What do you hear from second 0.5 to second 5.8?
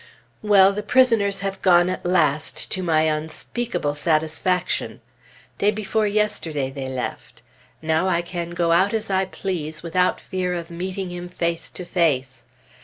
the prisoners have gone at last, to my unspeakable satisfaction. Day